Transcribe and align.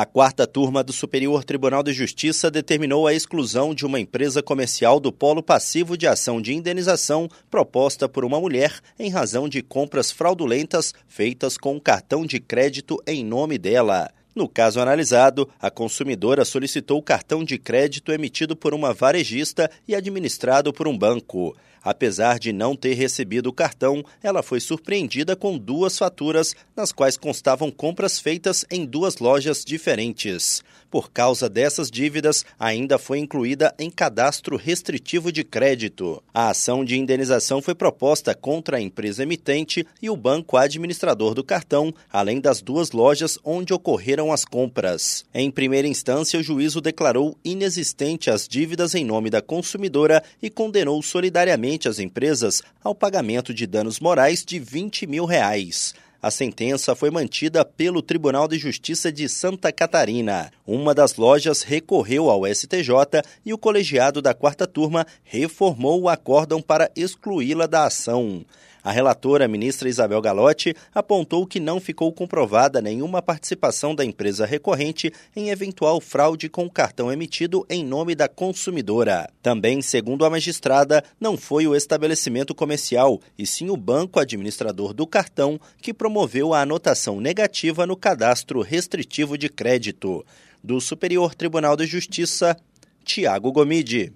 A 0.00 0.06
quarta 0.06 0.46
turma 0.46 0.82
do 0.82 0.94
Superior 0.94 1.44
Tribunal 1.44 1.82
de 1.82 1.92
Justiça 1.92 2.50
determinou 2.50 3.06
a 3.06 3.12
exclusão 3.12 3.74
de 3.74 3.84
uma 3.84 4.00
empresa 4.00 4.42
comercial 4.42 4.98
do 4.98 5.12
polo 5.12 5.42
passivo 5.42 5.94
de 5.94 6.06
ação 6.06 6.40
de 6.40 6.54
indenização 6.54 7.28
proposta 7.50 8.08
por 8.08 8.24
uma 8.24 8.40
mulher 8.40 8.80
em 8.98 9.10
razão 9.10 9.46
de 9.46 9.60
compras 9.60 10.10
fraudulentas 10.10 10.94
feitas 11.06 11.58
com 11.58 11.74
um 11.74 11.78
cartão 11.78 12.24
de 12.24 12.40
crédito 12.40 12.96
em 13.06 13.22
nome 13.22 13.58
dela. 13.58 14.10
No 14.34 14.48
caso 14.48 14.80
analisado, 14.80 15.48
a 15.60 15.70
consumidora 15.70 16.44
solicitou 16.44 16.98
o 16.98 17.02
cartão 17.02 17.42
de 17.42 17.58
crédito 17.58 18.12
emitido 18.12 18.54
por 18.54 18.72
uma 18.72 18.94
varejista 18.94 19.70
e 19.88 19.94
administrado 19.94 20.72
por 20.72 20.86
um 20.86 20.96
banco. 20.96 21.56
Apesar 21.82 22.38
de 22.38 22.52
não 22.52 22.76
ter 22.76 22.92
recebido 22.92 23.48
o 23.48 23.52
cartão, 23.52 24.04
ela 24.22 24.42
foi 24.42 24.60
surpreendida 24.60 25.34
com 25.34 25.56
duas 25.56 25.96
faturas, 25.96 26.54
nas 26.76 26.92
quais 26.92 27.16
constavam 27.16 27.70
compras 27.70 28.20
feitas 28.20 28.66
em 28.70 28.84
duas 28.84 29.16
lojas 29.18 29.64
diferentes. 29.64 30.62
Por 30.90 31.10
causa 31.10 31.48
dessas 31.48 31.90
dívidas, 31.90 32.44
ainda 32.58 32.98
foi 32.98 33.18
incluída 33.18 33.74
em 33.78 33.88
cadastro 33.88 34.56
restritivo 34.56 35.32
de 35.32 35.42
crédito. 35.42 36.22
A 36.34 36.50
ação 36.50 36.84
de 36.84 36.98
indenização 36.98 37.62
foi 37.62 37.74
proposta 37.74 38.34
contra 38.34 38.76
a 38.76 38.80
empresa 38.80 39.22
emitente 39.22 39.86
e 40.02 40.10
o 40.10 40.16
banco 40.16 40.56
administrador 40.56 41.32
do 41.32 41.44
cartão, 41.44 41.94
além 42.12 42.40
das 42.40 42.60
duas 42.60 42.90
lojas 42.90 43.38
onde 43.44 43.72
ocorreram 43.72 44.19
as 44.28 44.44
compras. 44.44 45.24
Em 45.32 45.52
primeira 45.52 45.86
instância, 45.86 46.40
o 46.40 46.42
juízo 46.42 46.80
declarou 46.80 47.38
inexistente 47.44 48.28
as 48.28 48.48
dívidas 48.48 48.96
em 48.96 49.04
nome 49.04 49.30
da 49.30 49.40
consumidora 49.40 50.20
e 50.42 50.50
condenou 50.50 51.00
solidariamente 51.00 51.88
as 51.88 52.00
empresas 52.00 52.60
ao 52.82 52.92
pagamento 52.92 53.54
de 53.54 53.68
danos 53.68 54.00
morais 54.00 54.44
de 54.44 54.58
20 54.58 55.06
mil 55.06 55.24
reais. 55.24 55.94
A 56.22 56.30
sentença 56.30 56.94
foi 56.94 57.10
mantida 57.10 57.64
pelo 57.64 58.02
Tribunal 58.02 58.46
de 58.46 58.58
Justiça 58.58 59.10
de 59.10 59.26
Santa 59.26 59.72
Catarina. 59.72 60.52
Uma 60.66 60.94
das 60.94 61.16
lojas 61.16 61.62
recorreu 61.62 62.28
ao 62.28 62.46
STJ 62.46 63.22
e 63.42 63.54
o 63.54 63.58
colegiado 63.58 64.20
da 64.20 64.34
quarta 64.34 64.66
turma 64.66 65.06
reformou 65.24 66.02
o 66.02 66.08
acórdão 66.10 66.60
para 66.60 66.90
excluí-la 66.94 67.66
da 67.66 67.86
ação. 67.86 68.44
A 68.82 68.90
relatora, 68.90 69.46
ministra 69.46 69.90
Isabel 69.90 70.20
Galotti, 70.22 70.74
apontou 70.94 71.46
que 71.46 71.60
não 71.60 71.78
ficou 71.78 72.10
comprovada 72.12 72.80
nenhuma 72.80 73.20
participação 73.20 73.94
da 73.94 74.04
empresa 74.04 74.46
recorrente 74.46 75.12
em 75.36 75.50
eventual 75.50 76.00
fraude 76.00 76.48
com 76.48 76.64
o 76.64 76.70
cartão 76.70 77.12
emitido 77.12 77.66
em 77.68 77.84
nome 77.84 78.14
da 78.14 78.26
consumidora. 78.26 79.28
Também, 79.42 79.82
segundo 79.82 80.24
a 80.24 80.30
magistrada, 80.30 81.04
não 81.20 81.36
foi 81.36 81.66
o 81.66 81.76
estabelecimento 81.76 82.54
comercial, 82.54 83.20
e 83.38 83.46
sim 83.46 83.68
o 83.68 83.76
banco 83.76 84.18
administrador 84.18 84.94
do 84.94 85.06
cartão 85.06 85.60
que 85.82 85.92
promoveu 86.10 86.52
a 86.52 86.62
anotação 86.62 87.20
negativa 87.20 87.86
no 87.86 87.96
cadastro 87.96 88.62
restritivo 88.62 89.38
de 89.38 89.48
crédito. 89.48 90.26
Do 90.60 90.80
Superior 90.80 91.36
Tribunal 91.36 91.76
de 91.76 91.86
Justiça, 91.86 92.56
Tiago 93.04 93.52
Gomide. 93.52 94.12